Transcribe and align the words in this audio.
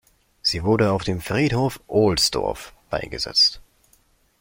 Sie 0.41 0.63
wurde 0.63 0.93
auf 0.93 1.03
dem 1.03 1.21
Friedhof 1.21 1.79
Ohlsdorf 1.85 2.73
beigesetzt. 2.89 3.61